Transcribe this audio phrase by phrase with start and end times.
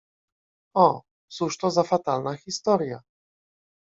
[0.85, 2.99] —O, cóż to za fatalna historia!